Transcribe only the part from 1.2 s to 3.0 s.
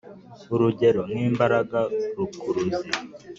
‘imbaraga rukuruzi.